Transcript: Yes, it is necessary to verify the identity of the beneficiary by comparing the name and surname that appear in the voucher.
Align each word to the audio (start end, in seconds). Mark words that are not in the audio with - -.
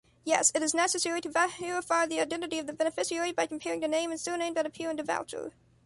Yes, 0.25 0.51
it 0.55 0.63
is 0.63 0.73
necessary 0.73 1.21
to 1.21 1.29
verify 1.29 2.07
the 2.07 2.19
identity 2.19 2.57
of 2.57 2.65
the 2.65 2.73
beneficiary 2.73 3.31
by 3.33 3.45
comparing 3.45 3.81
the 3.81 3.87
name 3.87 4.09
and 4.09 4.19
surname 4.19 4.55
that 4.55 4.65
appear 4.65 4.89
in 4.89 4.95
the 4.97 5.03
voucher. 5.03 5.53